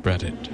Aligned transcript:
spread 0.00 0.22
it. 0.22 0.48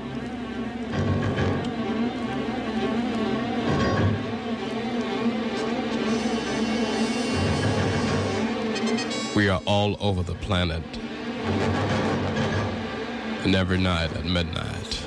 We 9.37 9.49
are 9.49 9.63
all 9.65 9.97
over 10.01 10.25
the 10.25 10.35
planet. 10.35 10.83
And 13.45 13.55
every 13.55 13.79
night 13.79 14.13
at 14.17 14.25
midnight, 14.25 15.07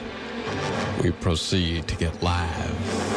we 1.04 1.12
proceed 1.12 1.90
to 1.90 1.98
get 1.98 2.24
live. 2.24 3.09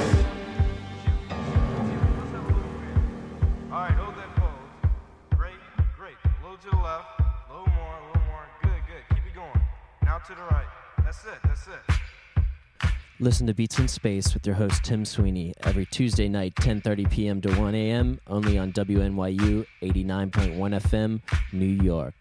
Listen 13.32 13.46
to 13.46 13.54
Beats 13.54 13.78
in 13.78 13.88
Space 13.88 14.34
with 14.34 14.46
your 14.46 14.56
host 14.56 14.84
Tim 14.84 15.06
Sweeney 15.06 15.54
every 15.64 15.86
Tuesday 15.86 16.28
night, 16.28 16.54
10:30 16.56 17.10
p.m. 17.10 17.40
to 17.40 17.50
1 17.58 17.74
a.m. 17.74 18.20
only 18.26 18.58
on 18.58 18.74
WNYU 18.74 19.64
89.1 19.80 20.52
FM, 20.82 21.22
New 21.50 21.64
York. 21.64 22.12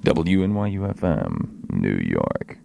WNYU 0.00 0.94
FM, 0.94 1.72
New 1.72 1.98
York. 2.08 2.58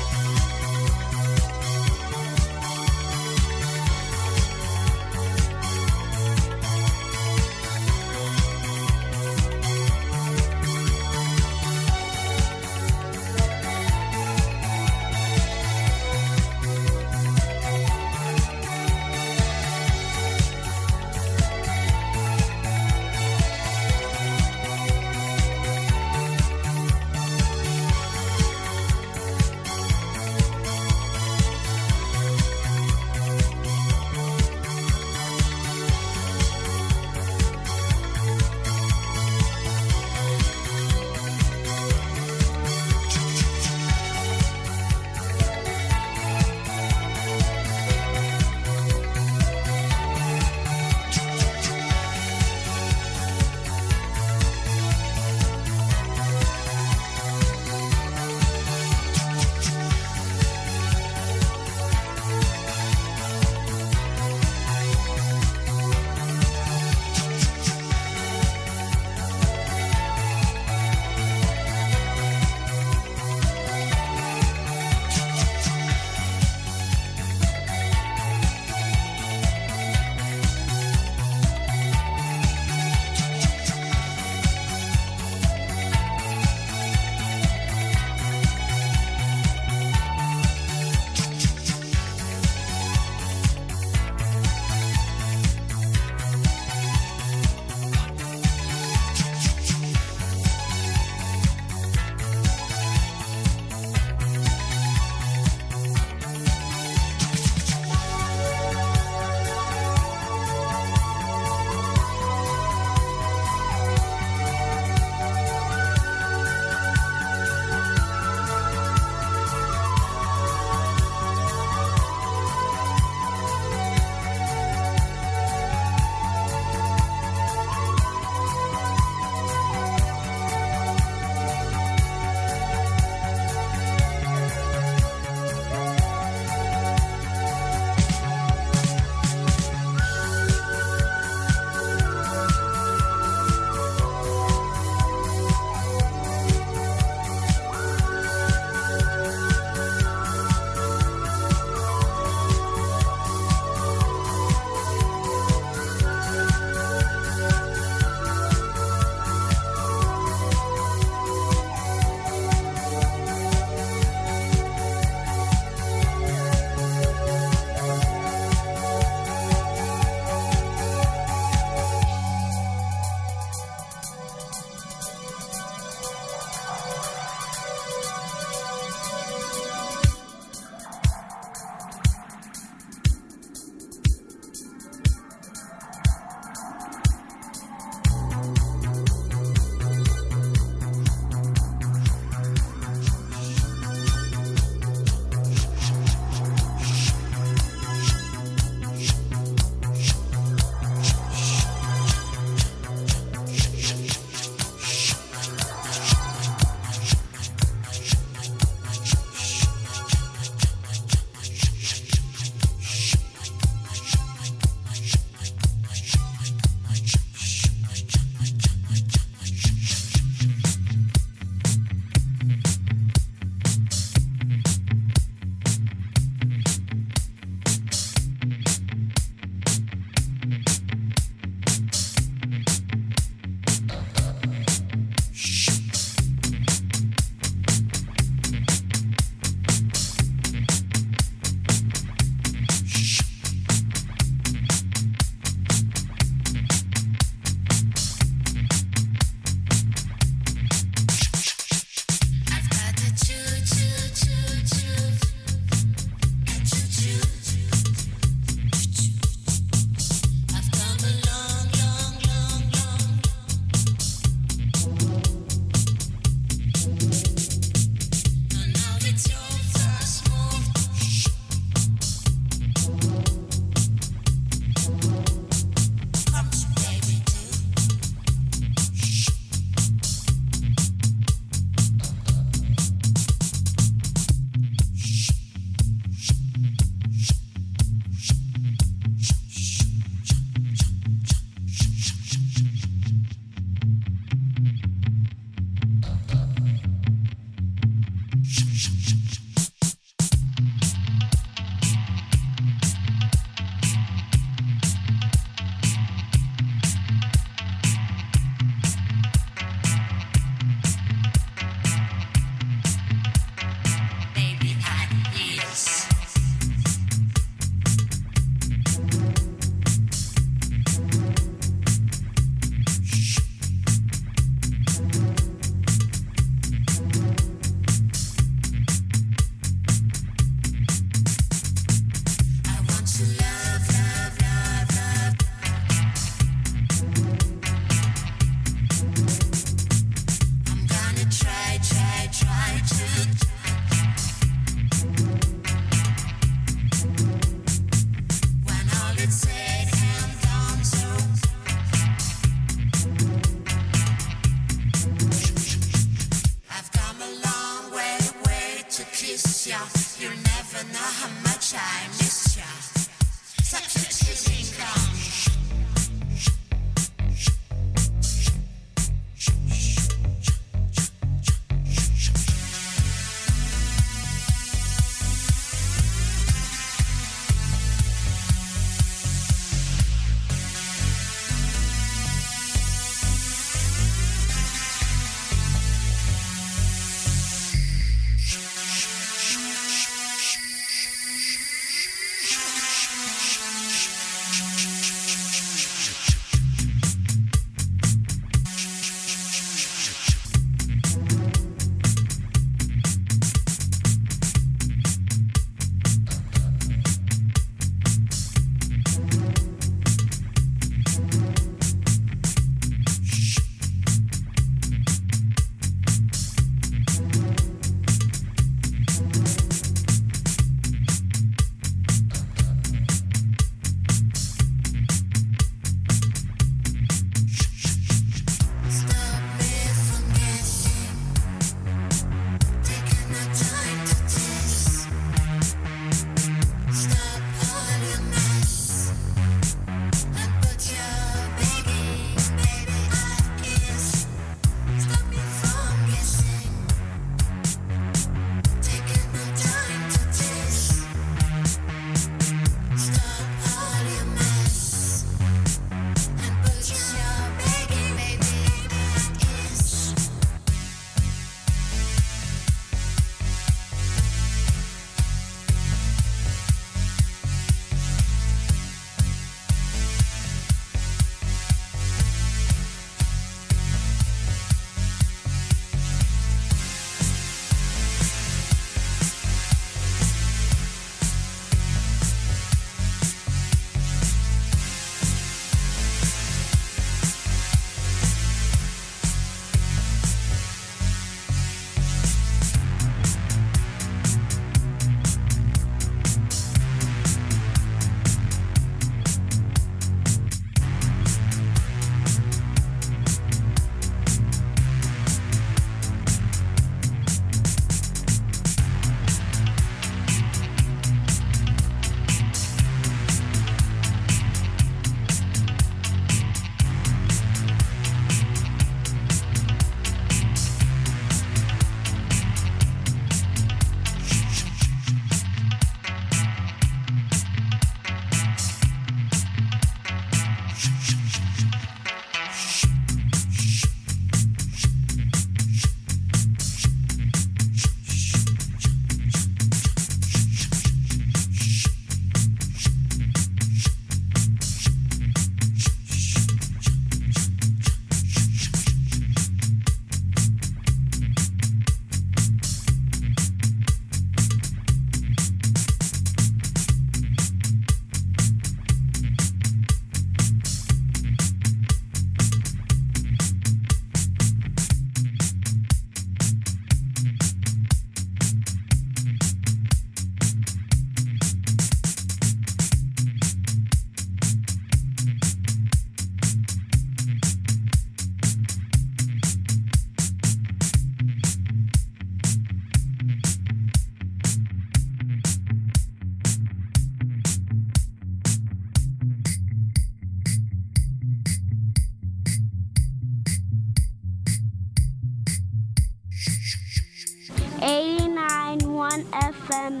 89.1 599.30 599.52
FM 599.52 600.00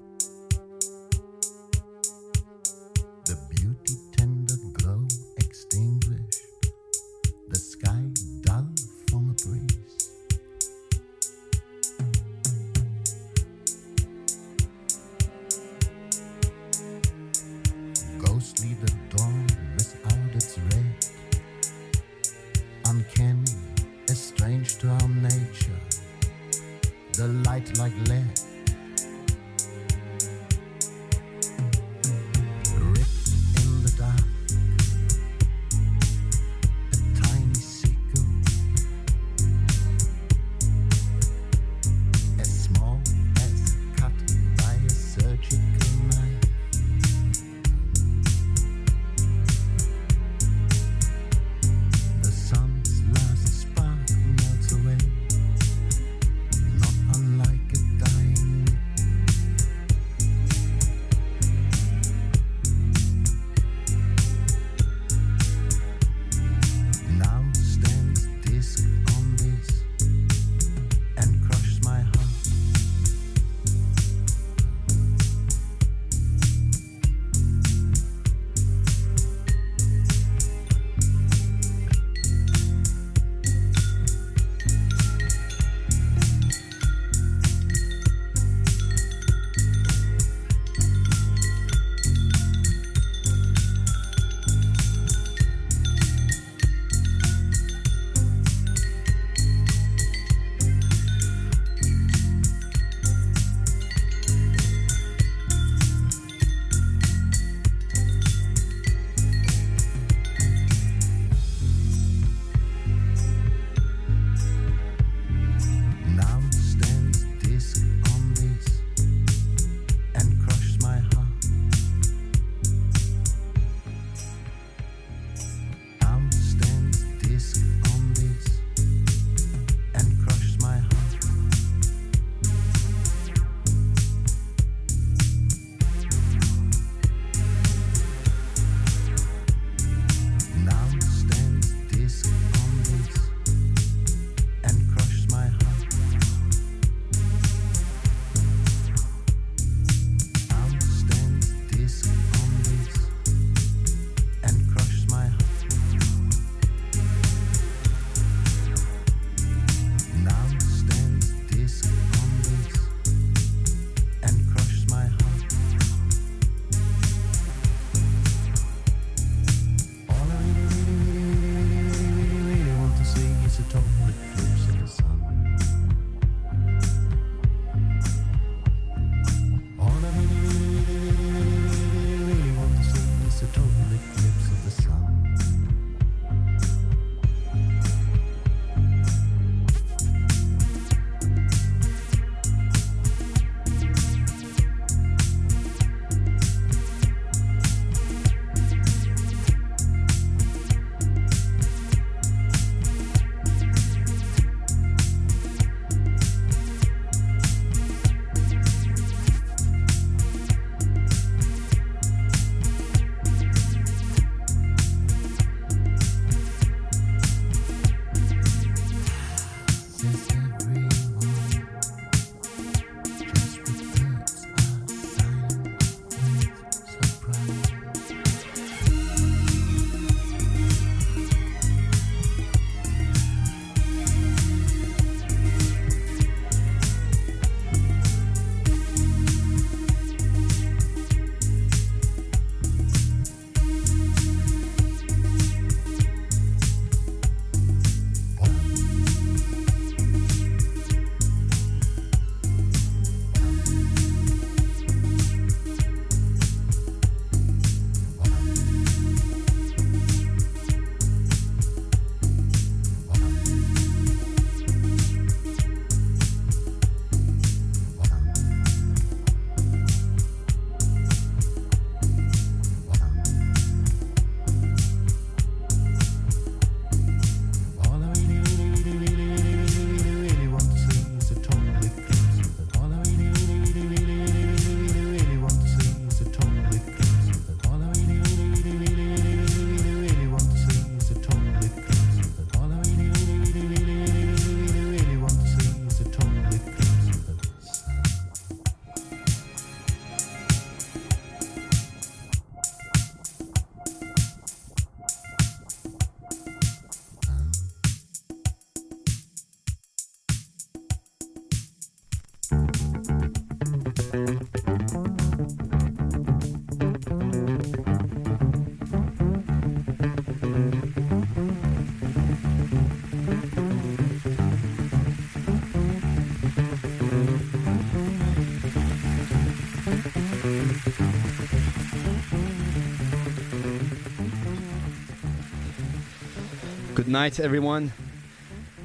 Night, 337.14 337.40
everyone. 337.40 337.94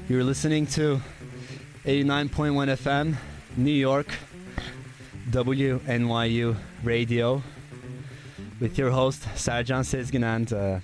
You're 0.07 0.23
listening 0.23 0.67
to 0.77 1.01
89.1 1.83 2.77
FM, 2.77 3.15
New 3.57 3.71
York, 3.71 4.05
WNYU 5.31 6.55
Radio, 6.83 7.41
with 8.59 8.77
your 8.77 8.91
host, 8.91 9.23
Sercan 9.33 9.83
Sezgin 9.83 10.23
and 10.23 10.53
uh, 10.53 10.79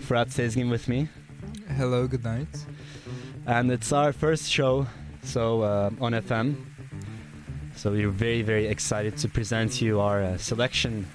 Fırat 0.00 0.30
Sezgin 0.30 0.70
with 0.70 0.88
me. 0.88 1.08
Hello, 1.76 2.08
good 2.08 2.24
night. 2.24 2.48
And 3.46 3.70
it's 3.70 3.92
our 3.92 4.12
first 4.12 4.50
show, 4.50 4.88
so 5.22 5.62
uh, 5.62 5.90
on 6.00 6.14
FM. 6.14 6.56
So 7.76 7.92
we're 7.92 8.10
very, 8.10 8.42
very 8.42 8.66
excited 8.66 9.16
to 9.18 9.28
present 9.28 9.80
you 9.80 10.00
our 10.00 10.20
uh, 10.20 10.36
selection 10.36 11.06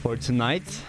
for 0.00 0.18
tonight. 0.18 0.82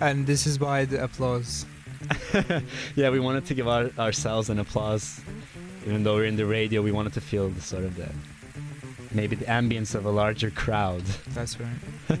And 0.00 0.26
this 0.26 0.46
is 0.46 0.58
why 0.58 0.86
the 0.86 1.04
applause. 1.04 1.66
yeah, 2.96 3.10
we 3.10 3.20
wanted 3.20 3.46
to 3.46 3.54
give 3.54 3.68
our, 3.68 3.90
ourselves 3.98 4.50
an 4.50 4.58
applause, 4.58 5.20
even 5.86 6.02
though 6.02 6.14
we're 6.14 6.24
in 6.24 6.36
the 6.36 6.46
radio. 6.46 6.82
We 6.82 6.92
wanted 6.92 7.12
to 7.14 7.20
feel 7.20 7.48
the 7.48 7.60
sort 7.60 7.84
of 7.84 7.96
the 7.96 8.08
maybe 9.12 9.36
the 9.36 9.46
ambience 9.46 9.94
of 9.94 10.04
a 10.04 10.10
larger 10.10 10.50
crowd. 10.50 11.02
That's 11.28 11.58
right. 11.60 12.18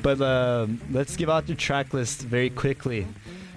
But 0.00 0.20
um 0.20 0.80
let's 0.92 1.16
give 1.16 1.28
out 1.28 1.46
the 1.46 1.54
track 1.54 1.92
list 1.92 2.22
very 2.22 2.50
quickly. 2.50 3.06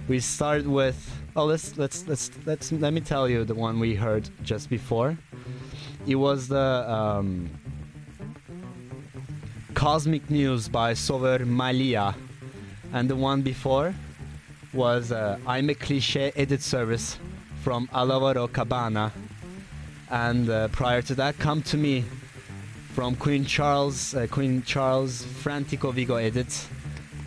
We 0.08 0.18
start 0.18 0.66
with 0.66 0.98
oh 1.36 1.44
let's 1.44 1.78
let's 1.78 2.06
let's 2.08 2.30
let's 2.44 2.72
let 2.72 2.92
me 2.92 3.00
tell 3.00 3.28
you 3.28 3.44
the 3.44 3.54
one 3.54 3.78
we 3.78 3.94
heard 3.94 4.28
just 4.42 4.68
before. 4.68 5.16
It 6.06 6.16
was 6.16 6.48
the 6.48 6.84
um, 6.90 7.48
Cosmic 9.74 10.28
News 10.30 10.68
by 10.68 10.94
Sover 10.94 11.46
Malia, 11.46 12.16
and 12.92 13.08
the 13.08 13.14
one 13.14 13.42
before 13.42 13.94
was 14.72 15.12
uh, 15.12 15.38
I'm 15.46 15.70
a 15.70 15.74
Cliche 15.74 16.32
edit 16.36 16.62
service 16.62 17.18
from 17.62 17.88
Alavaro 17.88 18.52
Cabana, 18.52 19.12
and 20.10 20.48
uh, 20.48 20.68
prior 20.68 21.02
to 21.02 21.14
that, 21.16 21.38
Come 21.38 21.62
to 21.62 21.76
Me 21.76 22.04
from 22.92 23.16
Queen 23.16 23.44
Charles, 23.44 24.14
uh, 24.14 24.26
Queen 24.30 24.62
Charles 24.62 25.24
Frantico 25.24 25.90
Vigo 25.90 26.16
edit, 26.16 26.66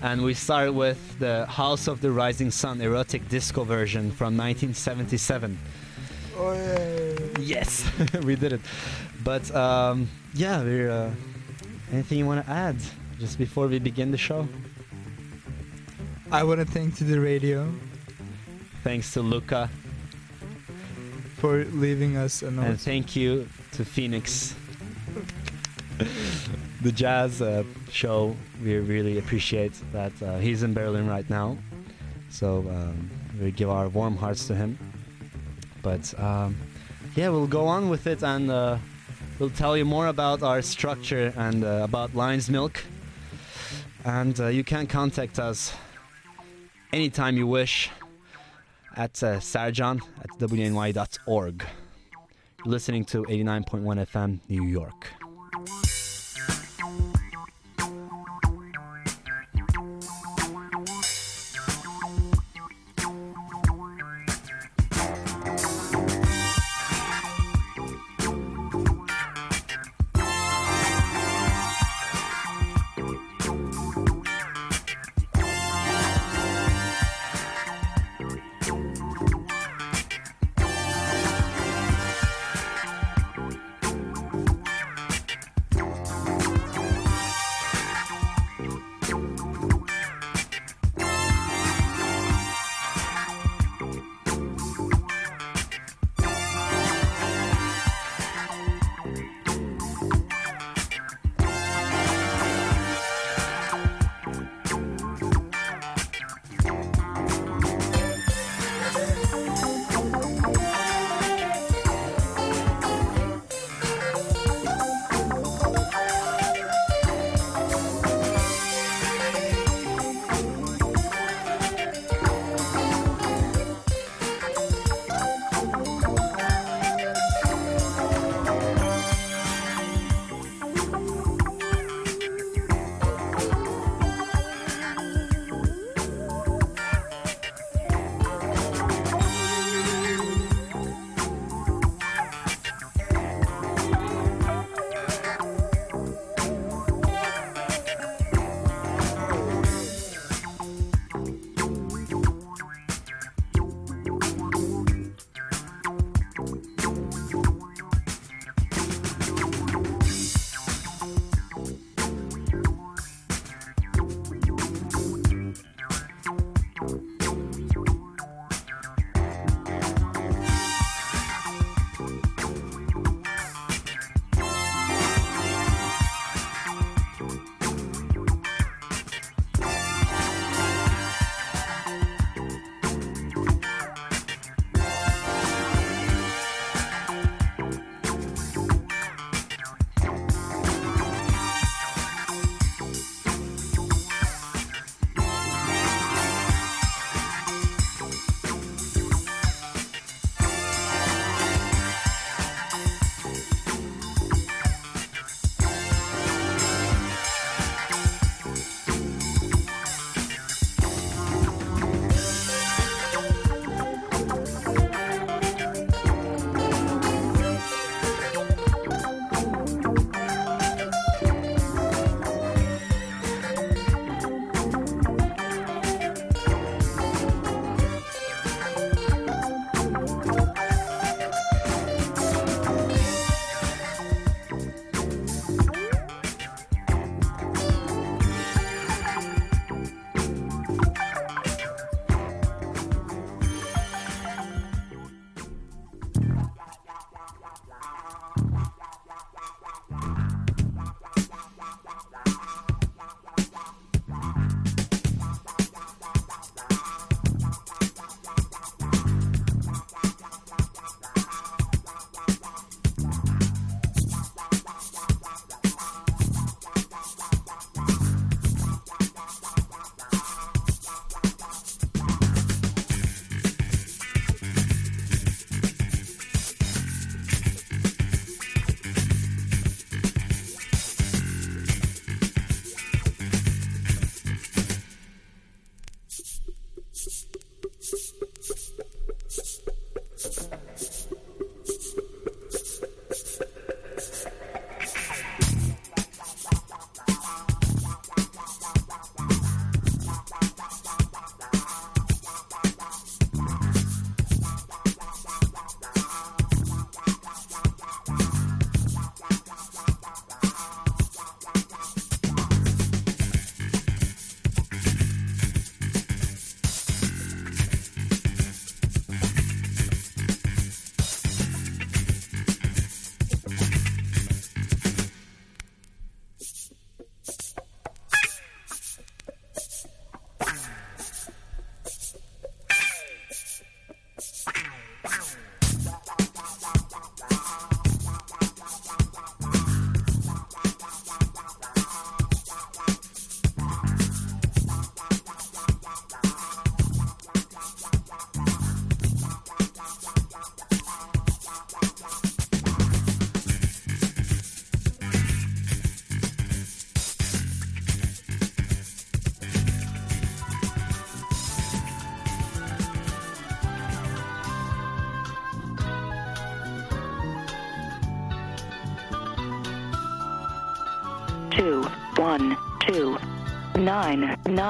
and 0.01 0.23
we 0.23 0.34
start 0.34 0.73
with 0.73 1.19
the 1.19 1.45
House 1.45 1.88
of 1.88 2.01
the 2.01 2.12
Rising 2.12 2.51
Sun 2.51 2.81
erotic 2.81 3.27
disco 3.29 3.63
version 3.63 4.12
from 4.12 4.38
1977. 4.38 5.58
Oh, 6.38 6.53
yeah. 6.53 7.39
Yes, 7.39 7.89
we 8.23 8.36
did 8.36 8.53
it. 8.53 8.62
But 9.23 9.53
um, 9.55 10.10
yeah, 10.34 10.62
we're. 10.63 10.91
Uh, 10.91 11.12
anything 11.91 12.17
you 12.19 12.25
want 12.25 12.45
to 12.45 12.51
add 12.51 12.75
just 13.19 13.38
before 13.38 13.67
we 13.67 13.79
begin 13.79 14.12
the 14.12 14.17
show? 14.17 14.47
I 16.36 16.43
want 16.43 16.60
to 16.60 16.65
thank 16.65 16.98
to 16.98 17.06
the 17.06 17.21
radio 17.21 17.71
Thanks 18.84 19.13
to 19.13 19.21
Luca, 19.21 19.69
for 21.38 21.63
leaving 21.63 22.17
us 22.17 22.43
a 22.43 22.48
and 22.48 22.78
thank 22.78 23.15
you 23.15 23.48
to 23.71 23.86
Phoenix. 23.86 24.54
the 26.82 26.91
jazz 26.91 27.41
uh, 27.41 27.63
show, 27.89 28.36
we 28.62 28.78
really 28.80 29.17
appreciate 29.17 29.71
that 29.93 30.12
uh, 30.21 30.38
he's 30.39 30.62
in 30.62 30.74
Berlin 30.74 31.08
right 31.08 31.28
now. 31.30 31.58
So 32.30 32.58
um, 32.69 33.10
we 33.41 33.52
give 33.52 33.69
our 33.69 33.88
warm 33.88 34.17
hearts 34.17 34.45
to 34.48 34.56
him. 34.56 34.78
But 35.82 36.13
um, 36.19 36.58
yeah, 37.15 37.30
we'll 37.30 37.48
go 37.48 37.65
on 37.65 37.88
with 37.88 38.08
it 38.08 38.24
and 38.24 38.52
uh, 38.52 38.78
we'll 39.39 39.52
tell 39.52 39.78
you 39.78 39.86
more 39.86 40.08
about 40.08 40.43
our 40.43 40.62
structure 40.62 41.32
and 41.38 41.63
uh, 41.63 41.80
about 41.86 42.13
Lion's 42.13 42.50
Milk. 42.50 42.84
And 44.04 44.38
uh, 44.38 44.48
you 44.48 44.65
can 44.65 44.86
contact 44.86 45.39
us 45.39 45.74
anytime 46.93 47.38
you 47.38 47.48
wish 47.48 47.89
at 48.95 49.21
uh, 49.24 49.38
sercan 49.39 50.02
at 50.21 50.30
wny.org. 50.39 51.65
You're 52.63 52.71
listening 52.71 53.06
to 53.06 53.24
89.1 53.26 54.08
FM, 54.08 54.39
New 54.50 54.63
York. 54.63 55.08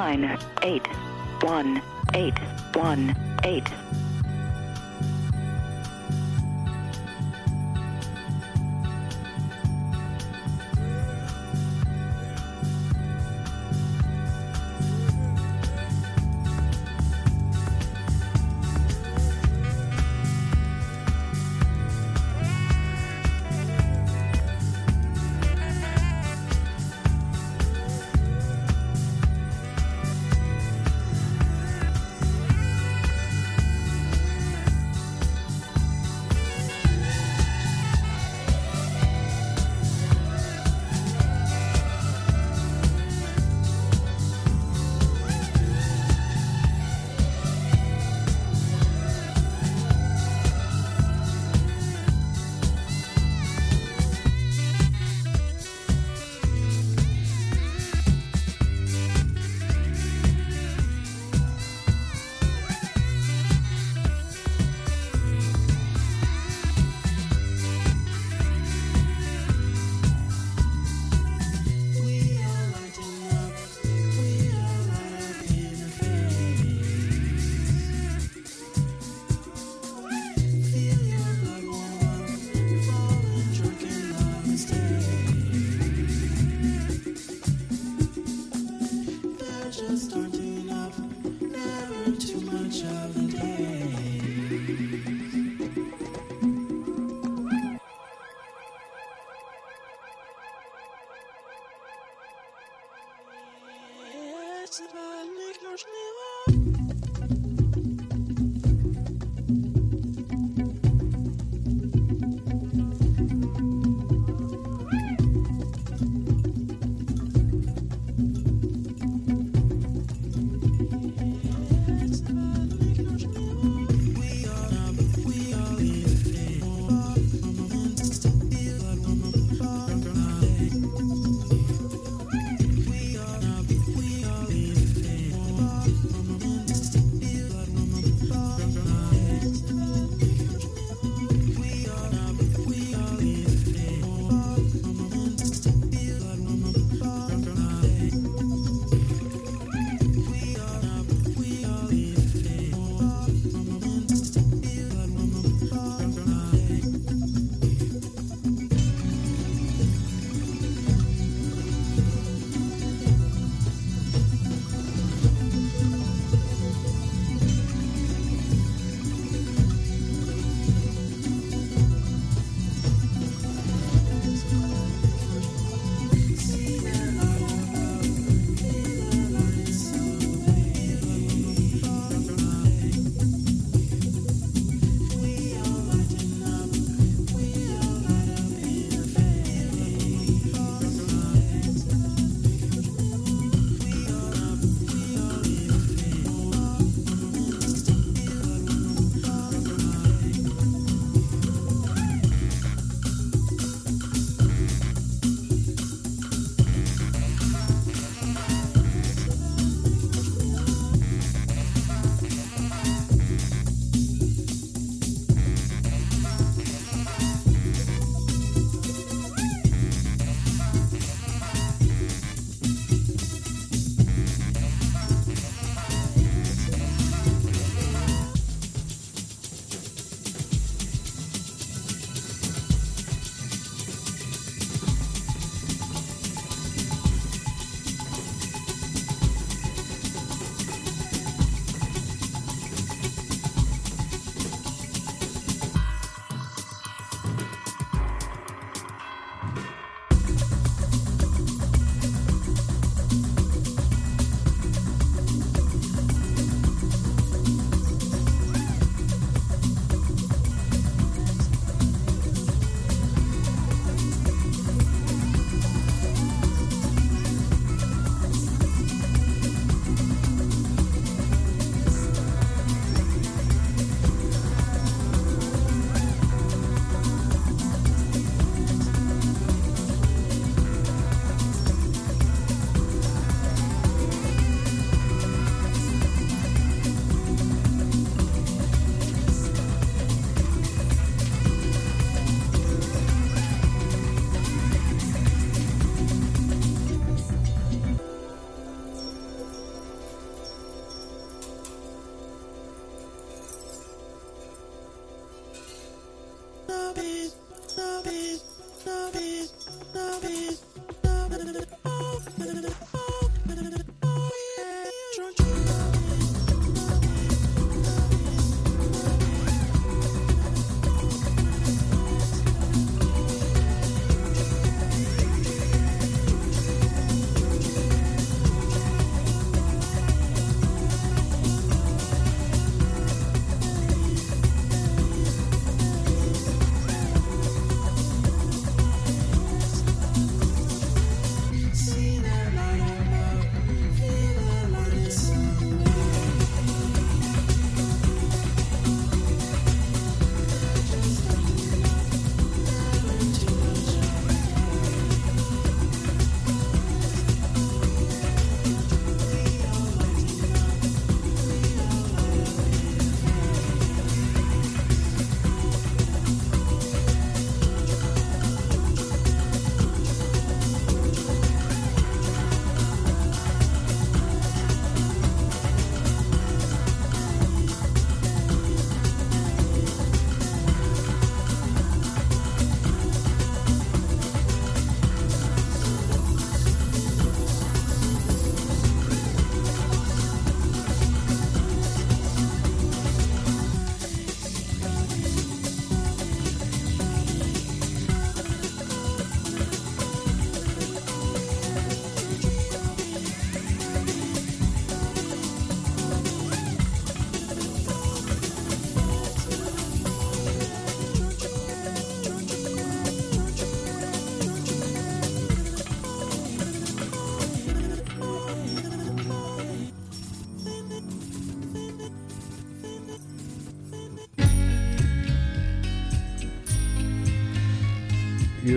Nine 0.05 0.37
eight 0.61 0.85
one 1.41 1.81
eight 2.13 2.37
one 2.75 3.15
eight. 3.43 3.84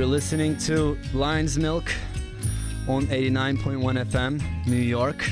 Listening 0.09 0.57
to 0.61 0.99
Lion's 1.13 1.59
Milk 1.59 1.93
on 2.89 3.07
89.1 3.09 4.07
FM, 4.07 4.67
New 4.67 4.77
York. 4.77 5.31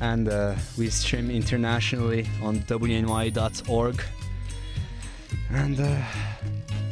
And 0.00 0.26
uh, 0.26 0.54
we 0.78 0.88
stream 0.88 1.30
internationally 1.30 2.26
on 2.42 2.60
WNYU.org. 2.60 4.02
And 5.50 5.78
uh, 5.78 6.02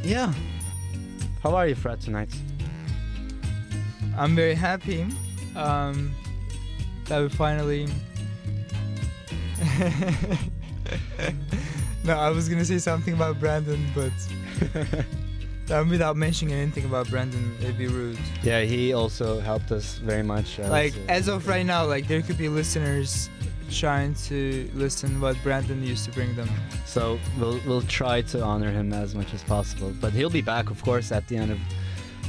yeah. 0.02 0.34
How 1.42 1.54
are 1.54 1.66
you, 1.66 1.74
Fred, 1.74 1.98
tonight? 2.02 2.28
I'm 4.14 4.36
very 4.36 4.54
happy 4.54 5.06
um, 5.56 6.14
that 7.06 7.22
we 7.22 7.30
finally. 7.30 7.86
no, 12.04 12.18
I 12.18 12.28
was 12.28 12.50
gonna 12.50 12.66
say 12.66 12.76
something 12.76 13.14
about 13.14 13.40
Brandon, 13.40 13.82
but 13.94 14.12
um, 15.70 15.88
without 15.88 16.16
mentioning 16.16 16.54
anything 16.54 16.84
about 16.84 17.08
Brandon, 17.10 17.54
it'd 17.60 17.78
be 17.78 17.86
rude. 17.86 18.18
Yeah, 18.42 18.62
he 18.62 18.92
also 18.92 19.40
helped 19.40 19.70
us 19.70 19.98
very 19.98 20.22
much. 20.22 20.58
Like 20.58 20.94
as 21.08 21.28
of 21.28 21.46
right 21.46 21.64
now, 21.64 21.86
like 21.86 22.08
there 22.08 22.22
could 22.22 22.38
be 22.38 22.48
listeners 22.48 23.28
trying 23.70 24.14
to 24.14 24.70
listen 24.74 25.20
what 25.20 25.36
Brandon 25.42 25.82
used 25.82 26.04
to 26.06 26.10
bring 26.12 26.34
them. 26.34 26.48
So 26.86 27.18
we'll 27.38 27.60
we'll 27.66 27.82
try 27.82 28.22
to 28.22 28.42
honor 28.42 28.70
him 28.70 28.92
as 28.92 29.14
much 29.14 29.34
as 29.34 29.42
possible. 29.42 29.92
But 30.00 30.12
he'll 30.12 30.30
be 30.30 30.42
back, 30.42 30.70
of 30.70 30.82
course, 30.82 31.12
at 31.12 31.28
the 31.28 31.36
end 31.36 31.50
of 31.52 31.58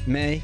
May. 0.05 0.43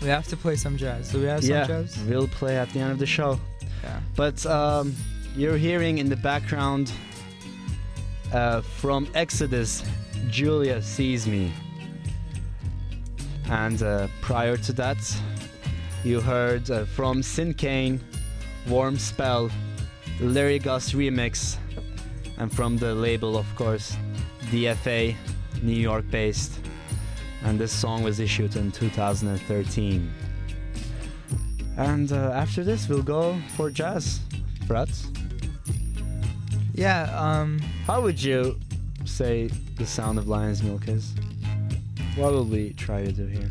We 0.00 0.08
have 0.08 0.28
to 0.28 0.36
play 0.36 0.54
some 0.54 0.76
jazz. 0.76 1.10
Do 1.10 1.20
we 1.20 1.26
have 1.26 1.42
some 1.42 1.50
yeah, 1.50 1.66
jazz? 1.66 1.98
we'll 2.06 2.28
play 2.28 2.56
at 2.56 2.70
the 2.70 2.78
end 2.78 2.92
of 2.92 2.98
the 2.98 3.06
show. 3.06 3.40
Yeah. 3.82 4.00
But 4.14 4.46
um, 4.46 4.94
you're 5.34 5.56
hearing 5.56 5.98
in 5.98 6.08
the 6.08 6.16
background 6.16 6.92
uh, 8.32 8.60
from 8.60 9.08
Exodus, 9.14 9.82
Julia 10.28 10.80
sees 10.82 11.26
me. 11.26 11.52
And 13.50 13.82
uh, 13.82 14.08
prior 14.20 14.56
to 14.56 14.72
that, 14.74 14.98
you 16.04 16.20
heard 16.20 16.70
uh, 16.70 16.84
from 16.84 17.22
Sinkane, 17.22 18.00
Warm 18.68 18.98
Spell, 18.98 19.50
Larry 20.20 20.58
Gus 20.58 20.92
remix, 20.92 21.56
and 22.38 22.52
from 22.52 22.76
the 22.76 22.94
label, 22.94 23.36
of 23.36 23.46
course, 23.56 23.96
DFA, 24.50 25.16
New 25.62 25.76
York 25.76 26.04
based. 26.10 26.60
And 27.44 27.58
this 27.58 27.72
song 27.72 28.02
was 28.02 28.20
issued 28.20 28.56
in 28.56 28.70
2013. 28.72 30.10
And 31.76 32.12
uh, 32.12 32.16
after 32.34 32.64
this, 32.64 32.88
we'll 32.88 33.02
go 33.02 33.40
for 33.56 33.70
jazz. 33.70 34.20
Frats, 34.66 35.06
Yeah. 36.74 37.04
Um. 37.18 37.58
how 37.86 38.02
would 38.02 38.22
you 38.22 38.58
say 39.06 39.48
the 39.76 39.86
sound 39.86 40.18
of 40.18 40.28
Lion's 40.28 40.62
Milk 40.62 40.88
is? 40.88 41.14
What 42.18 42.32
will 42.32 42.44
we 42.44 42.72
try 42.72 43.04
to 43.04 43.12
do 43.12 43.26
here? 43.26 43.48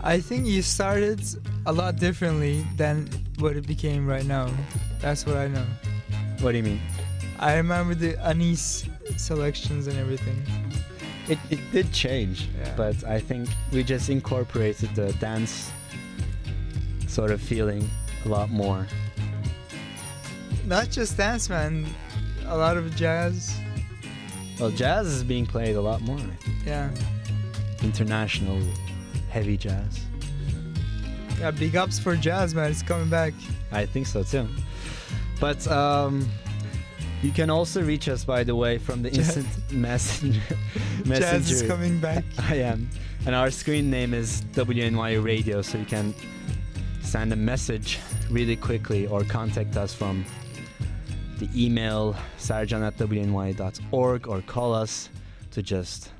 I 0.00 0.20
think 0.20 0.46
you 0.46 0.62
started 0.62 1.20
a 1.66 1.72
lot 1.72 1.96
differently 1.96 2.64
than 2.76 3.08
what 3.38 3.56
it 3.56 3.66
became 3.66 4.06
right 4.06 4.24
now. 4.24 4.48
That's 5.00 5.26
what 5.26 5.36
I 5.36 5.48
know. 5.48 5.66
What 6.40 6.52
do 6.52 6.58
you 6.58 6.62
mean? 6.62 6.80
I 7.40 7.56
remember 7.56 7.94
the 7.94 8.16
anise 8.24 8.88
selections 9.16 9.88
and 9.88 9.98
everything. 9.98 10.40
It, 11.28 11.38
it 11.50 11.58
did 11.72 11.90
change, 11.92 12.48
Yeah. 12.56 12.72
but 12.76 13.02
I 13.04 13.18
think 13.18 13.48
we 13.72 13.82
just 13.82 14.08
incorporated 14.10 14.94
the 14.94 15.12
dance 15.14 15.72
sort 17.08 17.30
of 17.30 17.40
feeling 17.40 17.88
a 18.24 18.28
lot 18.28 18.50
more. 18.50 18.86
Not 20.66 20.90
just 20.90 21.16
dance, 21.16 21.48
man. 21.48 21.86
A 22.46 22.56
lot 22.56 22.76
of 22.76 22.94
jazz. 22.94 23.58
Well, 24.60 24.70
jazz 24.70 25.06
is 25.08 25.24
being 25.24 25.46
played 25.46 25.76
a 25.76 25.80
lot 25.80 26.00
more. 26.02 26.20
Yeah. 26.64 26.90
International 27.84 28.60
heavy 29.30 29.56
jazz. 29.56 30.00
Yeah. 31.38 31.50
Big 31.50 31.76
ups 31.76 31.98
for 31.98 32.16
jazz, 32.16 32.54
man. 32.54 32.70
It's 32.70 32.82
coming 32.82 33.10
back. 33.10 33.34
I 33.72 33.86
think 33.86 34.06
so 34.06 34.22
too. 34.22 34.48
But 35.40 35.66
um, 35.68 36.28
you 37.22 37.30
can 37.30 37.50
also 37.50 37.82
reach 37.82 38.08
us, 38.08 38.24
by 38.24 38.44
the 38.44 38.54
way, 38.54 38.78
from 38.78 39.02
the 39.02 39.10
instant 39.12 39.46
messenger. 39.72 40.40
Jazz 41.04 41.50
is 41.50 41.62
coming 41.62 41.98
back. 41.98 42.24
I 42.38 42.56
am. 42.56 42.88
And 43.26 43.34
our 43.34 43.50
screen 43.50 43.90
name 43.90 44.14
is 44.14 44.42
WNYU 44.52 45.24
Radio, 45.24 45.62
so 45.62 45.78
you 45.78 45.86
can 45.86 46.14
send 47.02 47.32
a 47.32 47.36
message 47.36 47.98
really 48.30 48.56
quickly 48.56 49.06
or 49.06 49.24
contact 49.24 49.76
us 49.76 49.94
from 49.94 50.24
the 51.38 51.48
email 51.56 52.14
sercan 52.38 52.86
at 52.86 52.96
wnyu.org 52.96 54.28
or 54.28 54.40
call 54.42 54.74
us 54.74 55.08
to 55.50 55.62
just 55.62 56.12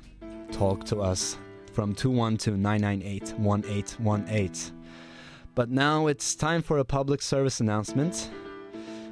talk 0.51 0.85
to 0.85 1.01
us 1.01 1.37
from 1.75 1.93
212 1.93 2.57
998 2.57 3.37
1818. 3.37 4.71
But 5.55 5.69
now 5.69 6.07
it's 6.07 6.33
time 6.33 6.61
for 6.61 6.77
a 6.77 6.85
public 6.85 7.21
service 7.21 7.59
announcement. 7.59 8.31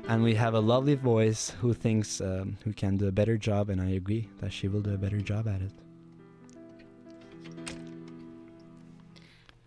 And 0.08 0.24
we 0.24 0.36
have 0.36 0.54
a 0.54 0.60
lovely 0.60 0.96
voice 0.96 1.52
who 1.62 1.74
thinks 1.74 2.20
um, 2.22 2.58
who 2.64 2.74
can 2.74 2.98
do 2.98 3.08
a 3.08 3.12
better 3.12 3.38
job, 3.38 3.70
and 3.70 3.82
I 3.82 3.92
agree 3.92 4.30
that 4.40 4.52
she 4.52 4.68
will 4.68 4.82
do 4.82 4.94
a 4.94 4.98
better 4.98 5.20
job 5.20 5.48
at 5.48 5.62
it. 5.62 5.72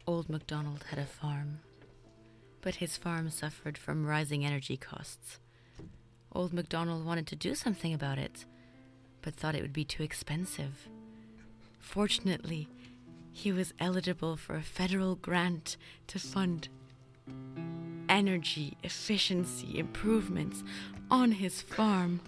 Old 0.07 0.29
MacDonald 0.29 0.85
had 0.91 0.99
a 0.99 1.07
farm, 1.07 1.61
but 2.61 2.77
his 2.77 2.97
farm 2.97 3.31
suffered 3.31 3.79
from 3.79 4.07
rising 4.07 4.45
energy 4.45 4.77
costs. 4.77 5.39
Old 6.33 6.53
MacDonald 6.53 7.05
wanted 7.05 7.27
to 7.29 7.37
do 7.37 7.55
something 7.55 7.95
about 7.95 8.19
it, 8.19 8.45
but 9.23 9.35
thought 9.35 9.55
it 9.55 9.63
would 9.63 9.73
be 9.73 9.85
too 9.85 10.03
expensive. 10.03 10.87
Fortunately, 11.81 12.69
he 13.37 13.53
was 13.53 13.73
eligible 13.79 14.35
for 14.35 14.57
a 14.57 14.63
federal 14.63 15.15
grant 15.15 15.77
to 16.07 16.19
fund 16.19 16.71
energy 18.09 18.79
efficiency 18.83 19.79
improvements 19.79 20.65
on 21.11 21.33
his 21.33 21.61
farm. 21.61 22.23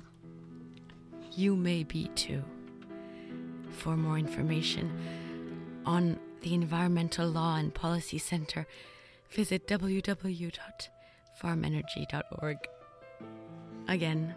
You 1.32 1.56
may 1.56 1.82
be 1.82 2.08
too. 2.08 2.44
For 3.70 3.96
more 3.96 4.18
information 4.18 4.92
on 5.86 6.20
the 6.42 6.52
Environmental 6.52 7.26
Law 7.26 7.56
and 7.56 7.72
Policy 7.72 8.18
Center, 8.18 8.66
visit 9.30 9.66
www.farmenergy.org. 9.66 12.58
Again, 13.88 14.34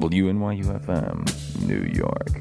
WNYU 0.00 0.64
FM, 0.80 1.68
New 1.68 1.84
York. 1.92 2.39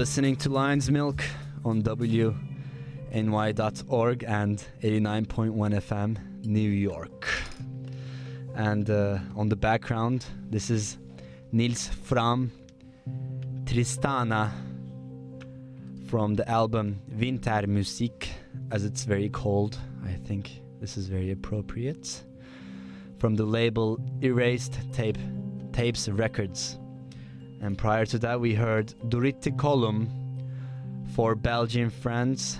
Listening 0.00 0.36
to 0.36 0.48
Lion's 0.48 0.90
Milk 0.90 1.22
on 1.62 1.82
WNYU.org 1.82 2.34
and 4.26 4.64
89.1 4.82 5.54
FM, 5.74 6.16
New 6.46 6.70
York. 6.70 7.28
And 8.54 8.88
uh, 8.88 9.18
on 9.36 9.50
the 9.50 9.56
background, 9.56 10.24
this 10.48 10.70
is 10.70 10.96
Nils 11.52 11.90
Frahm 11.90 12.48
Tristana 13.64 14.50
from 16.08 16.34
the 16.34 16.48
album 16.48 17.02
Wintermusik, 17.14 18.26
as 18.70 18.86
it's 18.86 19.04
very 19.04 19.28
cold. 19.28 19.76
I 20.02 20.14
think 20.14 20.62
this 20.80 20.96
is 20.96 21.08
very 21.08 21.30
appropriate. 21.30 22.24
From 23.18 23.36
the 23.36 23.44
label 23.44 24.00
Erased 24.22 24.78
Tape 24.94 25.18
Tapes 25.74 26.08
Records. 26.08 26.79
And 27.60 27.76
prior 27.76 28.06
to 28.06 28.18
that, 28.20 28.40
we 28.40 28.54
heard 28.54 28.94
Durutti 29.08 29.56
Column 29.56 30.08
for 31.14 31.34
Belgian 31.34 31.90
friends. 31.90 32.58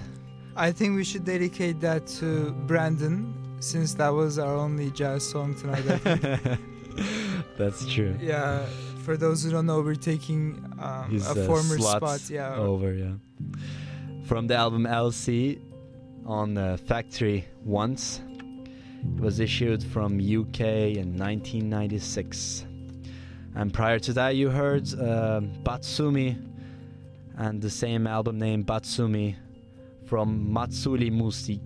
I 0.56 0.72
think 0.72 0.96
we 0.96 1.04
should 1.04 1.24
dedicate 1.24 1.80
that 1.80 2.06
to 2.18 2.52
Brandon, 2.66 3.34
since 3.60 3.94
that 3.94 4.10
was 4.10 4.38
our 4.38 4.54
only 4.54 4.90
jazz 4.90 5.28
song 5.28 5.54
tonight. 5.54 5.84
That's 7.58 7.86
true. 7.92 8.16
yeah, 8.20 8.66
for 9.04 9.16
those 9.16 9.44
who 9.44 9.50
don't 9.50 9.66
know, 9.66 9.80
we're 9.80 9.94
taking 9.94 10.62
um, 10.78 11.10
His, 11.10 11.26
a 11.26 11.30
uh, 11.30 11.46
former 11.46 11.78
spot. 11.78 12.28
Yeah, 12.28 12.56
over 12.56 12.92
yeah 12.92 13.14
from 14.30 14.46
the 14.46 14.54
album 14.54 14.84
LC 14.84 15.60
on 16.24 16.56
uh, 16.56 16.76
Factory 16.76 17.44
Once 17.64 18.22
it 19.02 19.20
was 19.20 19.40
issued 19.40 19.82
from 19.82 20.20
UK 20.20 20.60
in 20.94 21.18
1996 21.18 22.64
and 23.54 23.72
prior 23.72 23.98
to 23.98 24.12
that 24.12 24.36
you 24.36 24.48
heard 24.48 24.86
uh, 24.94 25.40
Batsumi 25.62 26.36
and 27.36 27.60
the 27.60 27.70
same 27.70 28.06
album 28.06 28.38
name 28.38 28.64
Batsumi 28.64 29.36
from 30.06 30.52
Matsuli 30.52 31.10
Music 31.10 31.60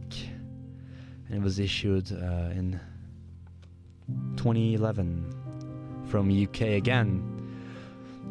and 1.29 1.37
it 1.39 1.43
was 1.43 1.59
issued 1.59 2.11
uh, 2.13 2.51
in 2.55 2.81
2011 4.37 6.05
from 6.09 6.31
UK 6.31 6.61
again. 6.63 7.23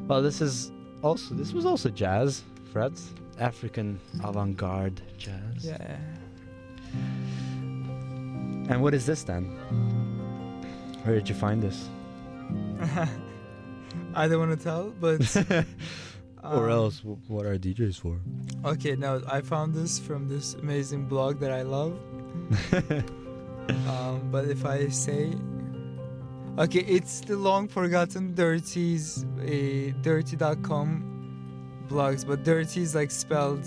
Well 0.07 0.21
this 0.21 0.41
is 0.41 0.71
also 1.01 1.35
this 1.35 1.53
was 1.53 1.65
also 1.65 1.89
jazz 1.89 2.43
Fred. 2.71 2.93
African 3.39 3.99
avant-garde 4.23 5.01
jazz. 5.17 5.65
Yeah. 5.65 5.97
and 8.69 8.81
what 8.81 8.93
is 8.93 9.05
this 9.05 9.23
then? 9.23 9.45
Where 11.03 11.15
did 11.15 11.27
you 11.27 11.35
find 11.35 11.61
this 11.61 11.89
I 14.15 14.27
don't 14.27 14.39
want 14.39 14.57
to 14.57 14.63
tell, 14.63 14.93
but 14.99 15.35
or 16.43 16.69
um, 16.69 16.71
else 16.71 17.01
what 17.03 17.45
are 17.45 17.57
DJs 17.57 17.99
for 17.99 18.19
Okay, 18.65 18.95
now 18.95 19.21
I 19.29 19.41
found 19.41 19.73
this 19.73 19.99
from 19.99 20.27
this 20.27 20.53
amazing 20.55 21.05
blog 21.05 21.39
that 21.39 21.51
I 21.51 21.63
love. 21.63 21.93
um, 23.87 24.29
but 24.31 24.45
if 24.45 24.65
I 24.65 24.87
say, 24.89 25.33
okay, 26.57 26.81
it's 26.81 27.21
the 27.21 27.37
long 27.37 27.67
forgotten 27.67 28.33
Dirties, 28.33 29.25
uh, 29.41 29.93
dirty.com 30.01 31.09
blogs, 31.87 32.25
but 32.25 32.43
dirty 32.43 32.81
is 32.81 32.95
like 32.95 33.11
spelled 33.11 33.65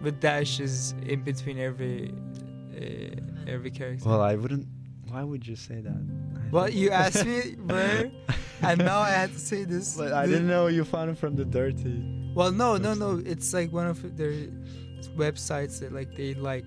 with 0.00 0.20
dashes 0.20 0.94
in 1.06 1.22
between 1.22 1.58
every 1.58 2.12
uh, 2.76 3.50
every 3.50 3.70
character. 3.70 4.08
well 4.08 4.20
I 4.22 4.34
wouldn't 4.34 4.66
why 5.08 5.22
would 5.22 5.46
you 5.46 5.56
say 5.56 5.80
that 5.80 6.02
Think- 6.52 6.74
you 6.76 6.90
asked 6.90 7.24
me 7.26 7.40
where, 7.66 8.10
and 8.62 8.78
now 8.78 8.98
I 9.00 9.10
had 9.10 9.32
to 9.32 9.38
say 9.38 9.64
this. 9.64 9.96
but 9.96 10.12
I 10.12 10.26
didn't 10.26 10.48
know 10.48 10.66
you 10.68 10.84
found 10.84 11.10
it 11.10 11.18
from 11.18 11.36
the 11.36 11.44
dirty 11.44 12.02
Well, 12.34 12.52
no, 12.52 12.76
no, 12.76 12.94
no. 12.94 13.20
It's 13.24 13.52
like 13.52 13.72
one 13.72 13.86
of 13.86 13.98
their 14.16 14.32
websites 15.16 15.80
that 15.80 15.92
like 15.92 16.14
they 16.16 16.34
like. 16.34 16.66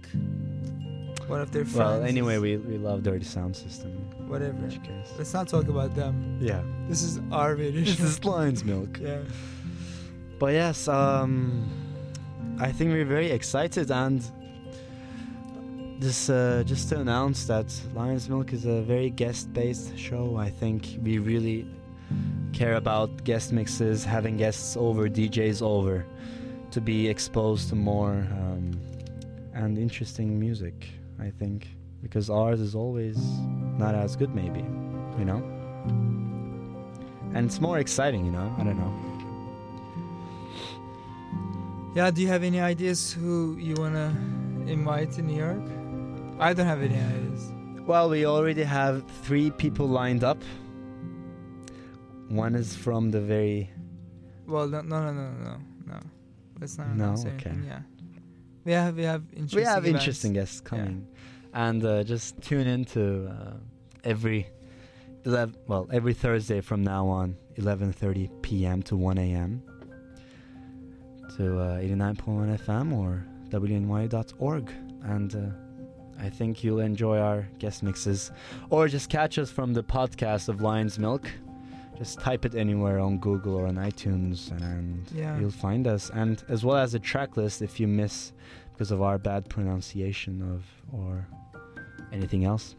One 1.27 1.39
of 1.39 1.51
their 1.53 1.63
friends. 1.63 1.77
well 1.77 2.03
anyway 2.03 2.37
we, 2.37 2.57
we 2.57 2.77
love 2.77 3.01
dirty 3.03 3.23
sound 3.23 3.55
system 3.55 3.91
whatever. 4.27 4.57
in 4.57 4.63
which 4.67 4.83
case 4.83 5.07
Let's 5.17 5.33
not 5.33 5.47
talk 5.47 5.69
about 5.69 5.95
them. 5.95 6.37
yeah 6.41 6.61
This 6.89 7.01
is 7.01 7.21
our 7.31 7.55
video. 7.55 7.81
this 7.85 7.99
is 8.01 8.23
lion's 8.25 8.63
milk 8.65 8.99
yeah. 9.01 9.19
But 10.37 10.51
yes, 10.51 10.89
um, 10.89 11.69
I 12.59 12.73
think 12.73 12.91
we're 12.91 13.05
very 13.05 13.31
excited, 13.31 13.89
and 13.91 14.19
this 15.99 16.29
uh, 16.29 16.63
just 16.65 16.89
to 16.89 16.99
announce 16.99 17.45
that 17.45 17.73
Lion's 17.93 18.29
Milk 18.29 18.53
is 18.53 18.65
a 18.65 18.81
very 18.81 19.09
guest-based 19.09 19.97
show. 19.97 20.37
I 20.37 20.49
think 20.49 20.97
we 21.01 21.17
really 21.17 21.67
care 22.51 22.75
about 22.75 23.23
guest 23.23 23.51
mixes, 23.51 24.03
having 24.03 24.37
guests 24.37 24.75
over, 24.77 25.09
DJs 25.09 25.61
over, 25.61 26.05
to 26.71 26.81
be 26.81 27.07
exposed 27.07 27.69
to 27.69 27.75
more 27.75 28.27
um, 28.31 28.71
and 29.53 29.77
interesting 29.77 30.39
music. 30.39 30.89
I 31.19 31.29
think 31.29 31.67
because 32.01 32.29
ours 32.29 32.59
is 32.59 32.75
always 32.75 33.17
not 33.77 33.95
as 33.95 34.15
good, 34.15 34.35
maybe, 34.35 34.59
you 35.17 35.25
know. 35.25 35.41
And 37.33 37.45
it's 37.47 37.61
more 37.61 37.79
exciting, 37.79 38.25
you 38.25 38.31
know. 38.31 38.53
I 38.59 38.63
don't 38.63 38.77
know. 38.77 38.93
Yeah. 41.95 42.11
Do 42.11 42.21
you 42.21 42.27
have 42.27 42.43
any 42.43 42.59
ideas 42.59 43.13
who 43.13 43.55
you 43.57 43.75
wanna 43.77 44.15
invite 44.67 45.11
to 45.13 45.21
New 45.21 45.37
York? 45.37 45.63
I 46.39 46.53
don't 46.53 46.65
have 46.65 46.81
any 46.81 46.95
ideas. 46.95 47.51
Well, 47.85 48.09
we 48.09 48.25
already 48.25 48.63
have 48.63 49.03
three 49.23 49.51
people 49.51 49.87
lined 49.87 50.23
up. 50.23 50.41
One 52.29 52.55
is 52.55 52.75
from 52.75 53.11
the 53.11 53.21
very 53.21 53.69
Well, 54.47 54.67
no, 54.67 54.81
no, 54.81 54.99
no, 55.05 55.11
no, 55.11 55.31
no, 55.43 55.57
no. 55.87 55.99
Let's 56.59 56.77
not 56.77 56.95
No, 56.95 57.11
okay. 57.13 57.49
anything. 57.49 57.65
Yeah. 57.67 57.81
We 58.65 58.71
have 58.71 58.95
we 58.95 59.03
have 59.03 59.23
interesting. 59.33 59.57
we 59.59 59.63
have 59.65 59.83
events. 59.85 60.01
interesting 60.03 60.33
guests 60.33 60.61
coming, 60.61 61.05
and 61.53 61.83
uh, 61.83 62.03
just 62.03 62.41
tune 62.41 62.65
into 62.65 63.27
uh, 63.27 63.57
every 64.05 64.47
11, 65.25 65.55
well 65.67 65.89
every 65.91 66.13
Thursday 66.13 66.61
from 66.61 66.81
now 66.81 67.05
on, 67.07 67.35
11:30 67.57 68.29
p.m. 68.41 68.81
to 68.83 68.95
1 68.95 69.17
a.m. 69.17 69.61
to 71.35 71.59
uh, 71.59 71.79
89.1 71.79 72.57
FM 72.65 72.93
or 72.93 73.25
wnyu.org, 73.49 74.71
and 75.03 75.35
uh, 75.35 75.39
I 76.23 76.29
think 76.29 76.63
you'll 76.63 76.79
enjoy 76.79 77.17
our 77.19 77.45
guest 77.59 77.83
mixes, 77.83 78.31
or 78.69 78.87
just 78.87 79.09
catch 79.09 79.37
us 79.37 79.51
from 79.51 79.73
the 79.73 79.83
podcast 79.83 80.47
of 80.47 80.61
Lion's 80.61 80.97
Milk. 80.97 81.29
Just 81.97 82.19
type 82.19 82.45
it 82.45 82.55
anywhere 82.55 82.97
on 82.99 83.17
Google 83.19 83.55
or 83.55 83.67
on 83.67 83.75
iTunes, 83.75 84.49
and 84.51 85.05
Yeah. 85.13 85.37
you'll 85.39 85.51
find 85.51 85.85
us. 85.85 86.09
And 86.13 86.43
as 86.49 86.63
well 86.65 86.77
as 86.77 86.93
a 86.95 86.99
track 86.99 87.37
list 87.37 87.61
if 87.61 87.79
you 87.79 87.87
miss 87.87 88.31
because 88.71 88.89
of 88.91 89.01
our 89.01 89.17
bad 89.19 89.49
pronunciation 89.49 90.41
of 90.41 90.63
or 90.91 91.27
anything 92.11 92.45
else. 92.45 92.75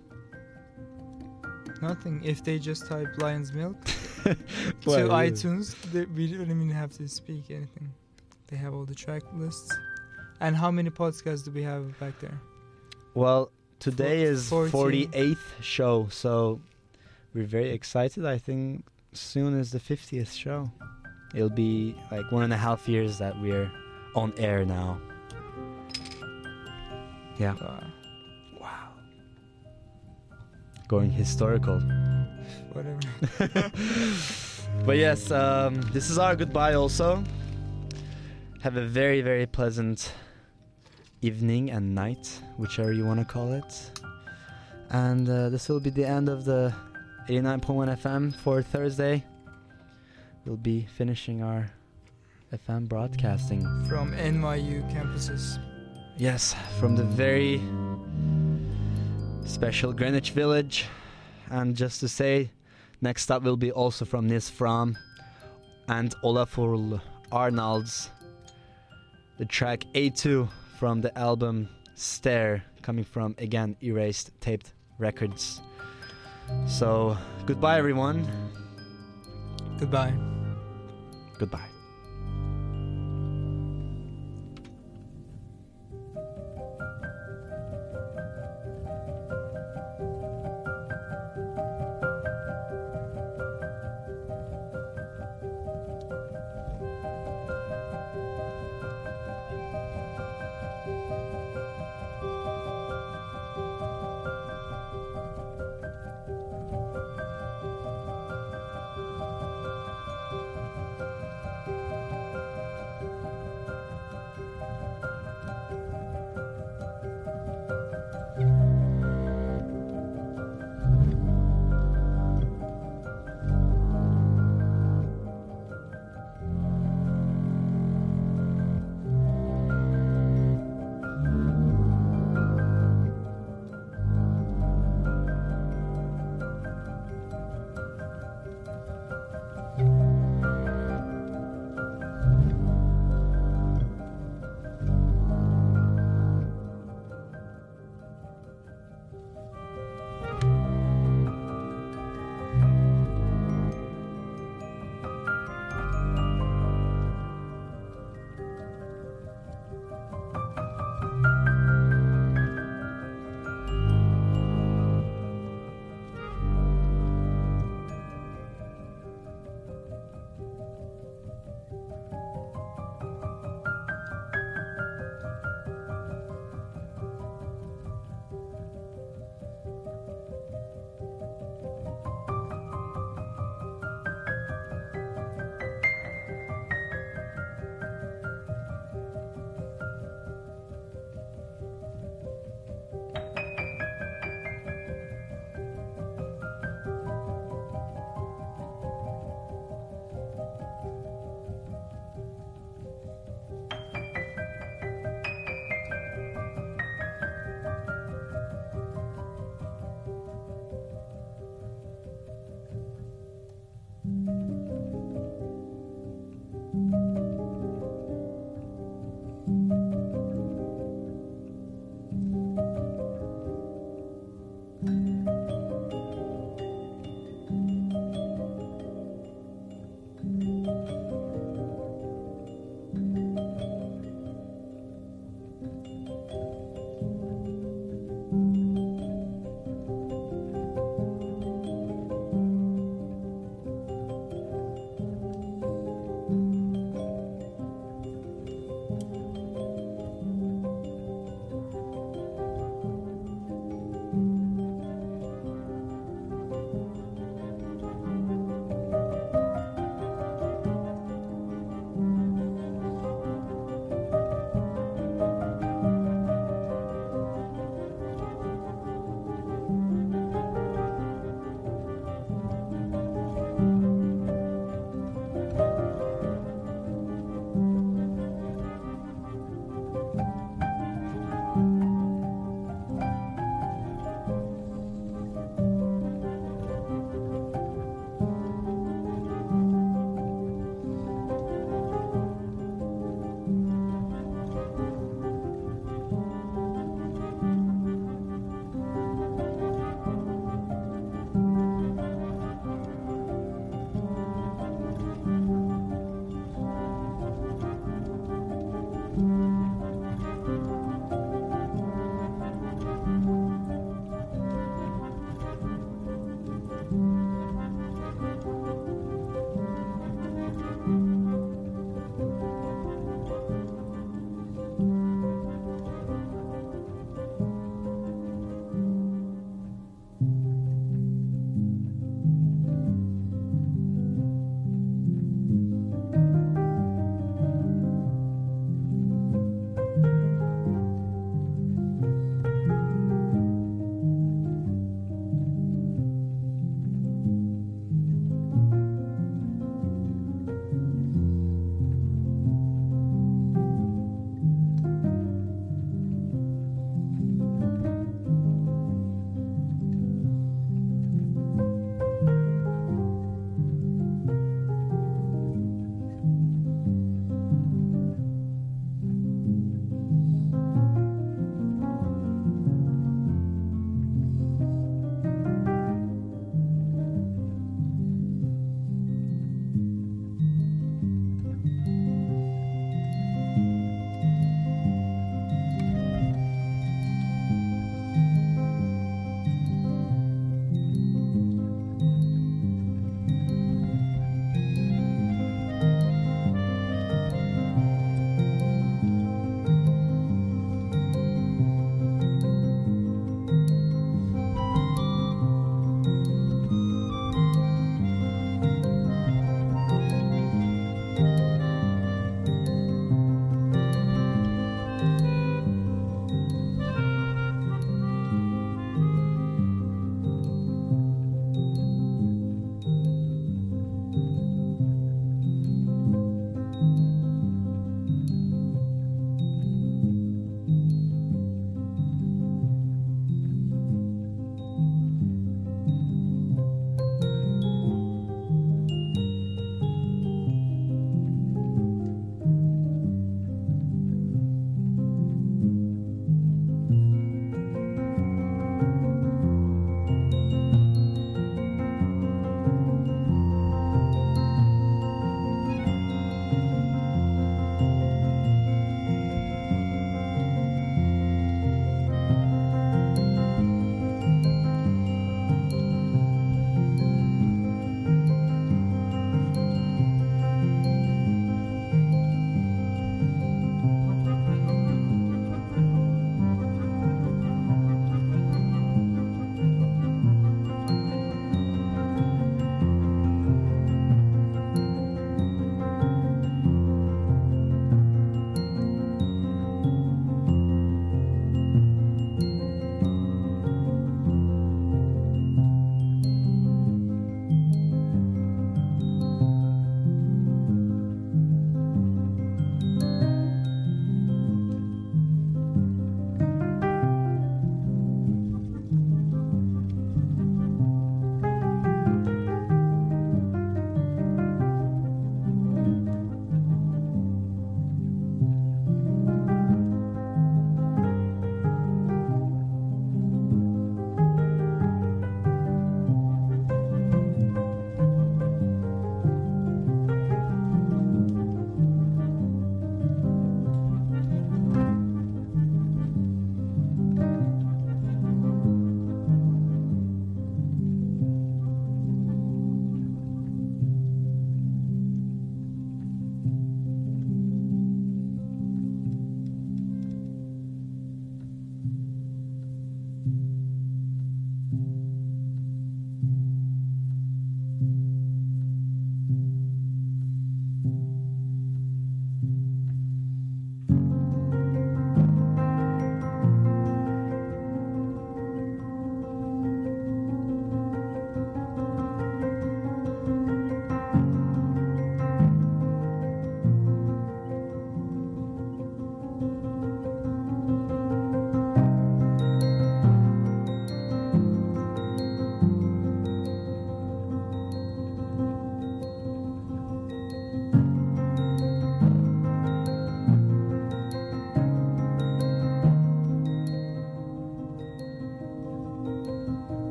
Nothing. 1.82 2.22
If 2.24 2.42
they 2.44 2.58
just 2.58 2.86
type 2.86 3.08
Lion's 3.18 3.52
Milk 3.52 3.76
to 4.24 4.34
iTunes, 4.84 5.74
they, 5.92 6.06
we 6.06 6.26
don't 6.32 6.42
even 6.50 6.70
have 6.70 6.90
to 6.96 7.06
speak 7.08 7.50
anything. 7.50 7.92
They 8.48 8.56
have 8.56 8.74
all 8.74 8.84
the 8.84 8.94
track 8.94 9.22
lists. 9.34 9.70
And 10.40 10.56
how 10.56 10.70
many 10.70 10.90
podcasts 10.90 11.44
do 11.44 11.50
we 11.50 11.62
have 11.62 11.98
back 12.00 12.18
there? 12.20 12.40
Well, 13.14 13.50
today 13.78 14.22
is 14.22 14.48
14. 14.48 15.08
48th 15.10 15.38
show, 15.60 16.08
so 16.10 16.60
we're 17.32 17.46
very 17.46 17.70
excited. 17.70 18.26
I 18.26 18.38
think 18.38 18.84
soon 19.12 19.58
is 19.58 19.70
the 19.70 19.78
50th 19.78 20.32
show. 20.36 20.70
It'll 21.34 21.48
be 21.48 21.96
like 22.10 22.30
one 22.32 22.42
and 22.42 22.52
a 22.52 22.56
half 22.56 22.88
years 22.88 23.18
that 23.18 23.40
we're 23.40 23.70
on 24.14 24.32
air 24.36 24.64
now. 24.64 25.00
Yeah. 27.38 27.54
Uh, 27.60 27.84
Wow. 28.60 28.88
Going 30.88 31.10
historical. 31.10 31.80
whatever. 32.72 33.70
But 34.84 34.96
yes, 34.96 35.30
um, 35.30 35.80
this 35.92 36.10
is 36.10 36.18
our 36.18 36.34
goodbye 36.34 36.74
also. 36.74 37.22
Have 38.62 38.76
a 38.76 38.84
very, 38.84 39.22
very 39.22 39.46
pleasant 39.46 40.12
evening 41.24 41.70
and 41.70 41.94
night, 41.94 42.38
whichever 42.58 42.92
you 42.92 43.06
want 43.06 43.18
to 43.18 43.24
call 43.24 43.54
it. 43.54 44.00
And 44.90 45.26
uh, 45.26 45.48
this 45.48 45.70
will 45.70 45.80
be 45.80 45.88
the 45.88 46.04
end 46.04 46.28
of 46.28 46.44
the 46.44 46.74
89.1 47.28 47.98
FM 47.98 48.36
for 48.36 48.60
Thursday. 48.60 49.24
We'll 50.44 50.58
be 50.58 50.86
finishing 50.98 51.42
our 51.42 51.70
FM 52.52 52.86
broadcasting. 52.88 53.62
From 53.88 54.12
NYU 54.12 54.84
campuses. 54.92 55.58
Yes, 56.18 56.54
from 56.78 56.94
the 56.94 57.04
very 57.04 57.62
special 59.46 59.94
Greenwich 59.94 60.32
Village. 60.32 60.84
And 61.50 61.74
just 61.74 62.00
to 62.00 62.08
say, 62.08 62.50
next 63.00 63.30
up 63.30 63.42
will 63.42 63.56
be 63.56 63.72
also 63.72 64.04
from 64.04 64.28
Nils 64.28 64.50
Frahm 64.50 64.94
and 65.88 66.14
Olafur 66.22 67.00
Arnalds. 67.32 68.10
The 69.38 69.46
track 69.46 69.86
A2 69.94 70.48
from 70.78 71.00
the 71.00 71.16
album 71.18 71.68
Stare, 71.94 72.64
coming 72.82 73.04
from 73.04 73.34
again 73.38 73.76
Erased 73.82 74.30
Tapes 74.40 74.72
Records. 74.98 75.60
So, 76.66 77.16
goodbye 77.46 77.78
everyone. 77.78 78.26
Goodbye. 79.78 80.14
Goodbye. 81.38 81.73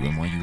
U-U-A. 0.00 0.38